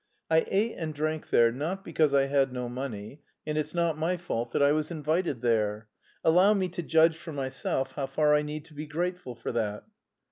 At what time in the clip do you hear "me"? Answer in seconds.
6.55-6.69